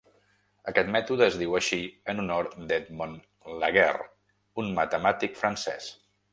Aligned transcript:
Aquest 0.69 0.87
mètode 0.95 1.27
es 1.31 1.37
diu 1.41 1.53
així 1.59 1.79
en 2.15 2.23
honor 2.23 2.49
d'Edmond 2.71 3.53
Laguerre, 3.67 4.11
un 4.65 4.75
matemàtic 4.83 5.41
francès. 5.45 5.95